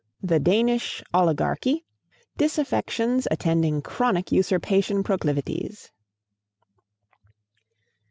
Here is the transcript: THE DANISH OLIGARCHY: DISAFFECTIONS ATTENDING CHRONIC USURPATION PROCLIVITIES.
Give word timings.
THE 0.23 0.39
DANISH 0.39 1.03
OLIGARCHY: 1.13 1.85
DISAFFECTIONS 2.35 3.27
ATTENDING 3.29 3.83
CHRONIC 3.83 4.31
USURPATION 4.31 5.03
PROCLIVITIES. 5.03 5.91